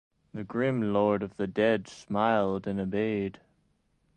[0.33, 3.39] The grim lord of the dead smiled and obeyed.